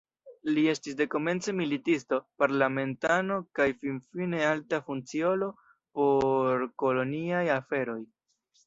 Li 0.53 0.61
estis 0.69 0.95
dekomence 1.01 1.53
militisto, 1.57 2.19
parlamentano 2.43 3.39
kaj 3.61 3.69
finfine 3.85 4.43
alta 4.55 4.83
funkciulo 4.89 5.55
por 6.01 6.69
koloniaj 6.85 7.47
aferoj. 7.63 8.03